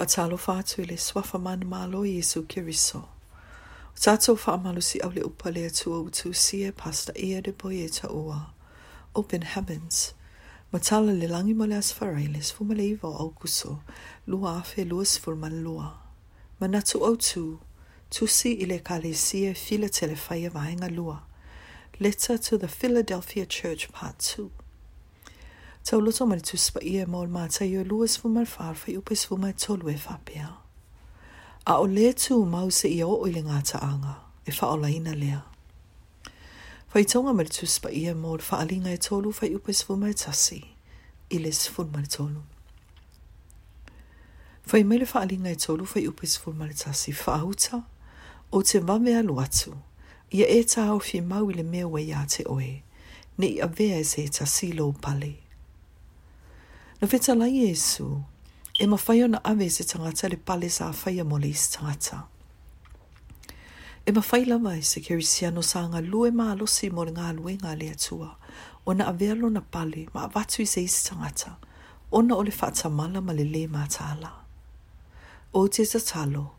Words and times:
Whaatalo 0.00 0.38
whātu 0.38 0.88
le 0.88 0.96
swafa 0.96 1.38
mana 1.38 1.66
malo 1.66 2.04
Yesu 2.04 2.44
Kiriso. 2.44 3.04
Tato 3.94 4.34
whaamalu 4.34 4.82
si 4.82 4.98
au 5.00 5.10
le 5.10 5.20
upa 5.22 5.50
le 5.50 5.66
atua 5.66 6.00
utu 6.00 6.32
sie 6.34 6.72
pasta 6.72 7.12
ia 7.18 7.42
de 7.42 7.52
boye 7.52 7.86
ta 7.86 8.08
ua. 8.08 8.54
Open 9.14 9.42
heavens. 9.42 10.14
Matala 10.72 11.12
le 11.12 11.28
langi 11.28 11.54
mo 11.54 11.66
le 11.66 11.74
asfarailes 11.76 12.50
fu 12.50 12.64
le 12.64 12.96
iwa 12.96 13.20
au 13.20 13.34
kuso. 13.38 13.82
Lua 14.26 14.62
afe 14.62 14.88
luas 14.88 15.18
fulman 15.18 15.62
lua. 15.62 15.92
Manatu 16.62 17.04
au 17.04 17.16
tu. 17.16 17.60
Tu 18.08 18.26
si 18.26 18.52
ile 18.54 18.78
kale 18.78 19.12
sie 19.12 19.52
fila 19.52 19.90
tele 19.90 20.16
whaia 20.16 20.48
vaenga 20.48 20.88
lua. 20.88 21.24
Letter 21.98 22.38
to 22.38 22.56
the 22.56 22.68
Philadelphia 22.68 23.44
Church 23.44 23.92
Part 23.92 24.18
2. 24.20 24.50
Tau 25.90 25.98
loto 25.98 26.24
tu 26.40 26.56
spa 26.56 26.78
ia 26.82 27.04
mo 27.04 27.26
ma 27.26 27.48
ta 27.48 27.64
yo 27.64 27.82
luas 27.82 28.16
fu 28.16 28.28
mal 28.28 28.46
far 28.46 28.76
fa 28.76 28.92
upes 28.92 29.26
fu 29.26 29.36
mai 29.36 29.52
tolu 29.52 29.90
e 29.90 29.96
fa 29.96 30.20
pia. 30.24 30.54
A 31.66 31.80
o 31.80 31.84
le 31.84 32.12
tu 32.12 32.46
mau 32.46 32.70
se 32.70 32.88
ia 32.88 33.08
o 33.08 33.26
ile 33.26 33.42
ngata 33.42 33.82
anga 33.82 34.14
e 34.46 34.52
fa 34.52 34.68
o 34.70 34.76
laina 34.76 35.16
lea. 35.16 35.42
Fa 36.86 37.00
i 37.00 37.04
tonga 37.04 37.44
tu 37.44 37.66
spa 37.66 37.90
ia 37.90 38.14
mo 38.14 38.38
fa 38.38 38.58
alinga 38.58 38.92
e 38.92 38.98
tolu 38.98 39.32
fa 39.32 39.46
upes 39.46 39.82
fu 39.82 39.96
mai 39.96 40.14
tasi 40.14 40.62
i 41.28 41.38
les 41.38 41.66
fu 41.66 41.82
mani 41.82 42.06
tolu. 42.06 42.42
Fa 44.62 44.78
i 44.78 44.84
mele 44.84 45.06
fa 45.06 45.26
alinga 45.26 45.50
e 45.50 45.56
tolu 45.56 45.84
fa 45.86 45.98
upes 45.98 46.38
fu 46.38 46.52
mani 46.52 46.74
tasi 46.74 47.10
fa 47.12 47.40
auta 47.40 47.82
o 48.52 48.62
te 48.62 48.78
vame 48.78 49.10
luatu, 49.22 49.74
ia 50.30 50.46
e 50.46 50.62
ta 50.62 50.86
au 50.86 51.00
fi 51.00 51.20
mau 51.20 51.50
i 51.50 51.54
le 51.54 51.64
mea 51.64 51.88
wei 51.88 52.12
a 52.12 52.24
te 52.26 52.46
oe 52.46 52.82
ne 53.38 53.46
i 53.46 53.60
a 53.60 53.66
vea 53.66 53.98
e 53.98 54.04
se 54.04 54.28
ta 54.28 54.46
silo 54.46 54.92
pale. 54.92 55.49
Na 57.00 57.08
whetā 57.08 57.32
lai 57.32 57.48
Jesu, 57.48 58.04
e 58.76 58.86
ma 58.86 58.98
whai 59.00 59.22
ona 59.24 59.38
awe 59.44 59.68
se 59.72 59.84
tangata 59.88 60.28
le 60.28 60.36
pale 60.36 60.68
sa 60.68 60.90
whai 60.92 61.16
a 61.20 61.24
mole 61.24 61.48
tangata. 61.48 62.26
E 64.04 64.12
ma 64.12 64.20
lawa 64.20 64.76
e 64.76 64.82
se 64.82 65.00
keri 65.00 65.22
siano 65.22 65.62
sa 65.64 65.88
ngā 65.88 66.04
lue 66.10 66.30
ma 66.30 66.52
alosi 66.52 66.92
mo 66.92 67.04
le 67.04 67.12
ngā 67.12 67.36
lue 67.38 67.56
ngā 67.56 67.72
le 67.80 67.88
atua, 67.92 68.36
ona 68.84 69.10
na 69.16 69.48
na 69.48 69.60
pale 69.60 70.08
ma 70.12 70.28
avatu 70.28 70.60
i 70.60 70.66
se 70.66 70.84
is 70.84 71.08
tangata, 71.08 71.56
o 72.12 72.20
na 72.20 72.34
o 72.34 72.42
le 72.42 72.50
whata 72.50 72.90
mala 72.90 73.22
ma 73.22 73.32
le 73.32 73.44
le 73.44 73.66
mā 73.66 73.88
tāla. 73.88 74.32
O 75.54 75.68
te 75.68 75.86
ta 75.86 75.98
talo, 76.00 76.50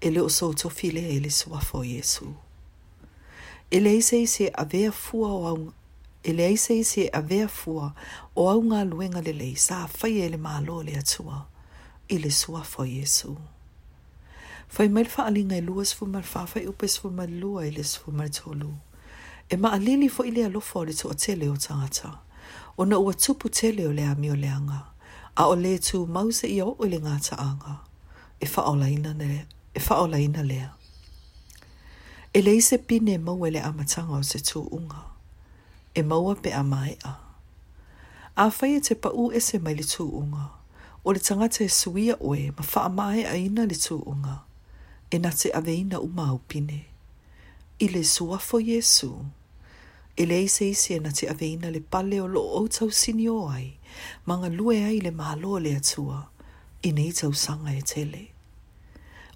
e 0.00 0.10
le 0.10 0.20
o 0.20 0.28
sou 0.28 0.54
to 0.54 0.70
file 0.70 1.10
e 1.10 1.18
le 1.18 1.28
suafo 1.28 1.82
Jesu. 1.82 2.36
E 3.68 3.80
le 3.80 4.00
se 4.00 4.22
i 4.22 4.50
avea 4.54 4.92
fua 4.92 5.28
o 5.28 5.72
ele 6.28 6.42
e 6.42 6.46
le 6.46 6.46
aise 6.46 6.74
i 6.78 6.84
se 6.84 7.08
a 7.12 7.20
vea 7.20 7.48
fua 7.48 7.94
o 8.36 8.48
au 8.50 8.60
ngā 8.62 8.84
luenga 8.84 9.22
le 9.24 9.32
lei 9.32 9.54
sa 9.56 9.86
whai 9.88 10.20
e 10.20 10.28
le 10.28 10.36
mālo 10.36 10.82
le 10.84 10.98
atua 10.98 11.46
i 12.08 12.18
le 12.18 12.30
sua 12.30 12.62
fo 12.64 12.84
Yesu. 12.84 13.36
Whai 14.76 14.88
mai 14.88 15.04
wha 15.04 15.24
alinga 15.24 15.56
i 15.56 15.58
e 15.58 15.64
luas 15.64 15.94
fu 15.94 16.06
mar 16.06 16.22
whawhai 16.22 16.66
upes 16.68 16.98
fu 17.00 17.10
mar 17.10 17.28
lua 17.28 17.64
i 17.64 17.68
e 17.68 17.70
le 17.70 17.82
fu 17.84 18.12
mar 18.12 18.28
tolu. 18.28 18.74
E 19.48 19.56
ma 19.56 19.72
alili 19.72 20.08
fo 20.08 20.24
i 20.24 20.30
le 20.30 20.44
alofo 20.44 20.84
le 20.84 20.92
tu 20.92 21.08
o 21.08 21.14
tele 21.14 21.48
o 21.48 21.56
tangata. 21.56 22.20
O 22.76 22.84
na 22.84 22.98
ua 22.98 23.14
tupu 23.14 23.48
tele 23.48 23.86
o 23.86 23.92
le 23.92 24.14
mio 24.14 24.34
leanga. 24.36 24.84
A 25.36 25.48
o 25.48 25.54
le 25.54 25.78
tu 25.78 26.06
mause 26.06 26.44
i 26.44 26.60
o 26.60 26.76
le 26.80 27.00
ngata 27.00 27.38
anga. 27.38 27.80
E 28.40 28.46
wha 28.46 28.68
o 28.68 28.76
laina 28.76 29.14
le, 29.14 29.46
e 29.74 29.80
wha 29.80 30.02
o 30.02 30.06
laina 30.06 30.42
lea. 30.42 30.70
E 32.34 32.42
leise 32.42 32.78
pine 32.78 33.18
mau 33.18 33.46
e 33.46 33.50
le 33.50 33.60
amatanga 33.60 34.18
o 34.18 34.22
se 34.22 34.38
tu 34.38 34.60
unga 34.60 35.17
e 35.98 36.02
maua 36.02 36.34
pe 36.34 36.52
a 36.52 36.62
mai 36.62 36.96
a. 37.02 37.14
A 38.36 38.50
te 38.50 38.94
pa 38.94 39.10
u 39.10 39.32
ese 39.32 39.58
mai 39.58 39.74
le 39.74 39.82
tū 39.82 40.04
unga, 40.06 40.50
o 41.04 41.12
le 41.12 41.18
tangata 41.18 41.64
e 41.64 41.68
suia 41.68 42.14
oe 42.20 42.52
ma 42.56 42.64
wha 42.72 42.88
mai 42.88 43.24
a 43.24 43.34
ina 43.34 43.66
le 43.66 43.74
tū 43.74 43.98
unga, 44.06 44.44
e 45.10 45.18
na 45.18 45.30
te 45.30 45.50
aveina 45.50 45.98
u 45.98 46.06
mau 46.06 46.38
pine. 46.48 46.84
I 47.80 47.88
le 47.88 48.04
suafo 48.04 48.60
Yesu, 48.60 49.24
e 50.16 50.26
le 50.26 50.42
ise 50.42 50.70
isi 50.70 50.94
e 50.94 51.00
na 51.00 51.10
te 51.10 51.26
aveina 51.26 51.70
le 51.70 51.80
pale 51.80 52.20
o 52.20 52.26
lo 52.26 52.42
o 52.42 52.68
tau 52.68 52.90
sini 52.90 53.28
o 53.28 53.48
ai, 53.48 53.74
manga 54.26 54.48
lue 54.48 54.84
ai 54.84 55.00
le 55.00 55.10
mahalo 55.10 55.58
le 55.58 55.74
atua, 55.74 56.30
i 56.82 56.92
nei 56.92 57.12
tau 57.12 57.32
sanga 57.32 57.74
e 57.74 57.82
tele. 57.82 58.28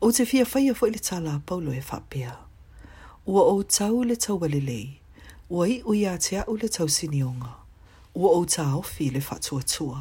O 0.01 0.13
te 0.13 0.25
fia 0.25 0.47
whaia 0.47 0.75
fo 0.75 0.87
i 0.87 0.95
le 0.95 0.99
tala 0.99 1.41
paulo 1.45 1.73
e 1.73 1.83
whapea, 1.83 2.39
ua 3.27 3.43
o 3.51 3.63
tau 3.63 4.05
le 4.07 4.15
tau 4.17 4.39
wale 4.39 4.61
lei, 4.61 5.02
ua 5.53 5.69
i 5.69 5.83
ui 5.85 6.07
a 6.07 6.17
te 6.17 6.39
au 6.41 6.57
le 6.57 6.69
tausinionga, 6.69 7.51
ua 8.15 8.29
o 8.33 8.45
ta 8.45 8.75
ofi 8.75 9.11
le 9.11 9.21
fatua 9.21 9.63
tua, 9.63 10.01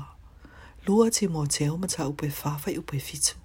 lua 0.87 1.09
te 1.11 1.27
mo 1.27 1.45
te 1.45 1.65
au 1.67 1.77
mata 1.77 2.07
upe 2.07 2.29
whawhai 2.31 2.77
upe 2.77 2.99
fitu. 2.99 3.35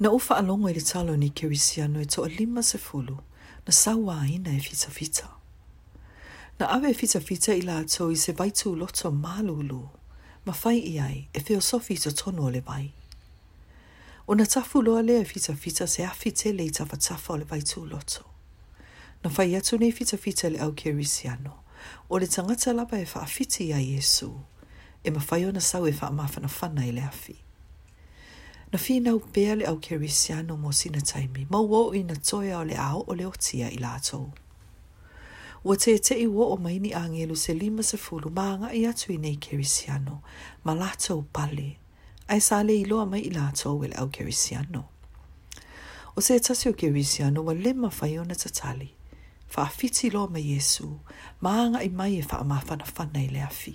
Na 0.00 0.10
ufa 0.10 0.36
alongo 0.36 0.68
i 0.68 0.74
le 0.74 0.80
talo 0.80 1.16
ni 1.16 1.30
kirisiano 1.30 2.00
e 2.00 2.06
toa 2.06 2.28
lima 2.28 2.62
se 2.62 2.78
fulu, 2.78 3.18
na 3.66 3.72
sawa 3.72 4.26
ina 4.26 4.50
e 4.50 4.58
fita 4.58 4.90
fita. 4.90 5.28
Na 6.58 6.66
awe 6.74 6.90
e 6.90 6.94
fita 6.94 7.20
fita 7.20 7.54
i 7.54 7.60
la 7.60 7.78
ato 7.78 8.10
i 8.10 8.16
se 8.16 8.32
vaitu 8.32 8.74
loto 8.74 9.12
malulu, 9.12 9.88
ma 10.44 10.52
fai 10.52 10.78
i 10.90 10.98
ai 10.98 11.28
e 11.32 11.40
feo 11.40 11.60
to 11.60 12.10
tono 12.10 12.50
le 12.50 12.60
vai. 12.60 12.92
O 14.26 14.34
na 14.34 14.44
tafu 14.44 14.82
loa 14.82 15.02
lea 15.02 15.24
fita 15.24 15.54
fita 15.54 15.86
se 15.86 16.02
afi 16.02 16.32
te 16.32 16.52
le 16.52 16.64
i 16.64 16.70
tafa 16.70 16.96
tafa 16.96 17.32
o 17.34 17.36
le 17.36 17.44
vaitu 17.44 17.86
e 17.86 17.88
loto 17.88 18.29
na 19.24 19.30
whai 19.30 19.56
atu 19.56 19.78
nei 19.78 19.92
fita 19.92 20.16
fita 20.16 20.48
le 20.50 20.58
au 20.58 20.72
kerisiano, 20.72 21.64
o 22.08 22.18
le 22.18 22.26
tangata 22.26 22.72
lapa 22.72 22.98
e 22.98 23.04
whaafiti 23.04 23.72
a 23.72 23.78
Yesu, 23.78 24.32
e 25.04 25.10
ma 25.10 25.20
whai 25.20 25.44
ona 25.44 25.60
sau 25.60 25.86
e 25.86 25.92
wha 25.92 26.08
amawhana 26.08 26.48
whana 26.48 26.86
i 26.86 26.90
le 26.90 27.02
afi. 27.02 27.36
Na 28.72 28.78
fi 28.78 29.00
nau 29.00 29.18
pea 29.18 29.56
le 29.56 29.66
au 29.66 29.76
kerisiano 29.76 30.56
mo 30.56 30.70
sina 30.70 31.00
taimi, 31.00 31.46
ma 31.50 31.60
wo 31.60 31.92
i 31.92 32.02
na 32.02 32.14
toia 32.14 32.58
o 32.60 32.64
le 32.64 32.76
ao 32.76 33.04
o 33.06 33.14
le 33.14 33.26
otia 33.26 33.68
i 33.68 33.76
lātou. 33.76 34.30
Ua 35.64 35.76
te 35.76 35.98
te 35.98 36.14
i 36.16 36.26
wo 36.26 36.46
o 36.54 36.56
maini 36.56 36.94
a 36.94 37.02
ngelu 37.08 37.36
se 37.36 37.52
lima 37.52 37.82
se 37.82 37.98
fulu 37.98 38.30
maanga 38.30 38.72
i 38.72 38.86
atu 38.86 39.12
i 39.12 39.18
nei 39.18 39.36
kerisiano, 39.36 40.22
ma 40.64 40.72
lātou 40.74 41.24
pali, 41.32 41.76
ai 42.28 42.40
sa 42.40 42.62
le 42.62 42.78
iloa 42.80 43.04
mai 43.04 43.20
i 43.26 43.34
lātou 43.34 43.84
e 43.84 43.90
le 43.92 43.98
au 44.00 44.08
kerisiano. 44.08 44.86
O 46.16 46.20
se 46.20 46.38
tasi 46.40 46.68
o 46.68 46.72
kerisiano 46.72 47.44
wa 47.44 47.52
lema 47.52 47.90
whai 48.00 48.18
ona 48.18 48.34
tatali, 48.34 48.94
whaafiti 49.56 50.10
loa 50.10 50.28
mai 50.28 50.42
Yesu, 50.50 51.00
maanga 51.40 51.82
i 51.82 51.88
mai 51.88 52.18
e 52.18 52.24
wha 52.30 52.44
mawhana 52.44 52.84
whana 52.96 53.26
le 53.32 53.42
afi. 53.42 53.74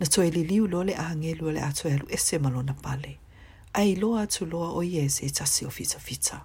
Na 0.00 0.06
toe 0.06 0.30
li 0.30 0.44
liu 0.44 0.66
lo 0.66 0.82
le 0.82 0.94
ahangelu 0.94 1.52
le 1.52 1.60
ato 1.60 1.88
alu 1.88 2.06
ese 2.10 2.38
malona 2.38 2.74
pale, 2.74 3.18
ai 3.74 3.94
loa 3.94 4.22
atu 4.22 4.46
loa 4.46 4.72
o 4.74 4.82
Yesu 4.82 5.24
e 5.24 5.30
tasi 5.30 5.64
o 5.66 5.70
fita 5.70 5.98
fita. 5.98 6.44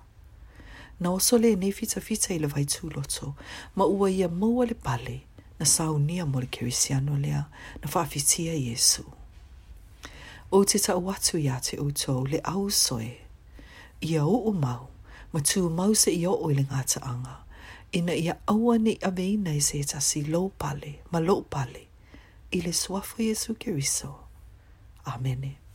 Na 0.99 1.09
oso 1.09 1.37
le 1.37 1.55
ne 1.55 1.71
fita 1.71 2.01
fita 2.01 2.33
i 2.33 2.39
le 2.39 2.47
vai 2.47 2.65
tu 2.65 2.89
loto, 2.89 3.35
ma 3.75 3.85
ua 3.85 4.09
ia 4.09 4.27
maua 4.27 4.65
le 4.65 4.75
pale, 4.75 5.21
na 5.59 5.65
saunia 5.65 6.25
mo 6.25 6.39
le 6.39 6.47
kerisiano 6.47 7.17
lea, 7.17 7.45
na 7.81 7.89
whaafitia 7.93 8.53
Yesu. 8.53 9.03
O 10.51 10.63
te 10.63 10.79
tau 10.79 11.09
atu 11.11 11.37
ia 11.37 11.59
te 11.61 11.77
utou 11.77 12.27
le 12.27 12.41
au 12.43 12.69
soe, 12.69 13.17
ia 14.01 14.25
o 14.25 14.49
umau, 14.49 14.87
ma 15.33 15.39
tu 15.39 15.69
mau 15.69 15.93
se 15.95 16.11
i 16.11 16.25
o 16.25 16.33
oile 16.33 16.63
ngāta 16.65 17.01
anga, 17.05 17.37
ina 17.91 18.13
ia 18.13 18.37
aua 18.47 18.77
ni 18.77 18.97
aveina 19.01 19.53
i 19.53 19.61
se 19.61 19.83
tasi 19.83 20.23
lo 20.23 20.49
pale, 20.49 20.99
ma 21.11 21.19
lo 21.19 21.41
pale, 21.41 21.87
i 22.51 22.61
le 22.61 22.73
suafo 22.73 23.23
Jesu 23.23 23.55
Kiriso. 23.55 24.15
Amene. 25.05 25.68